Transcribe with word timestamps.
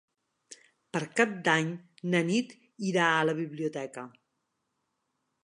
Per 0.95 1.01
Cap 1.19 1.35
d'Any 1.47 1.69
na 2.15 2.23
Nit 2.31 2.57
irà 2.93 3.11
a 3.19 3.29
la 3.33 3.37
biblioteca. 3.43 4.09